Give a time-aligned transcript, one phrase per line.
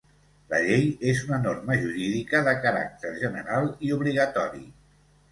[0.51, 4.63] La llei és una norma jurídica de caràcter general i obligatori.